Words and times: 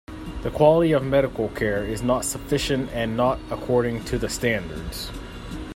The 0.41 0.49
quality 0.49 0.93
of 0.93 1.03
medical 1.03 1.49
care 1.49 1.83
is 1.85 2.01
not 2.01 2.25
sufficient 2.25 2.89
and 2.91 3.15
not 3.15 3.37
according 3.51 4.03
to 4.05 4.17
the 4.17 4.29
standards. 4.29 5.11